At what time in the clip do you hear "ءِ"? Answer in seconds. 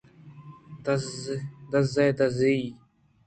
2.05-2.11